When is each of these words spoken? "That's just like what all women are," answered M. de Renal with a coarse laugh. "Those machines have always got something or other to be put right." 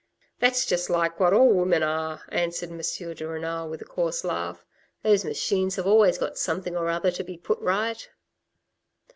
"That's 0.39 0.65
just 0.65 0.89
like 0.89 1.19
what 1.19 1.31
all 1.31 1.53
women 1.53 1.83
are," 1.83 2.23
answered 2.29 2.71
M. 2.71 2.79
de 3.13 3.23
Renal 3.27 3.69
with 3.69 3.83
a 3.83 3.85
coarse 3.85 4.23
laugh. 4.23 4.65
"Those 5.03 5.23
machines 5.23 5.75
have 5.75 5.85
always 5.85 6.17
got 6.17 6.39
something 6.39 6.75
or 6.75 6.89
other 6.89 7.11
to 7.11 7.23
be 7.23 7.37
put 7.37 7.59
right." 7.59 8.09